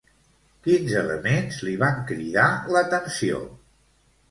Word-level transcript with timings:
Quins 0.67 0.95
elements 1.01 1.59
li 1.67 1.75
van 1.85 2.01
cridar 2.13 2.49
l'atenció? 2.77 3.45